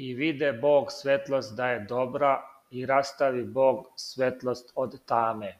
I 0.00 0.14
vide 0.14 0.52
Bog 0.52 0.92
светлост 0.92 1.56
da 1.56 1.66
je 1.70 1.80
dobra, 1.80 2.42
i 2.70 2.86
rastavi 2.86 3.44
Bog 3.44 3.86
светлост 3.96 4.72
od 4.74 5.04
tame. 5.04 5.59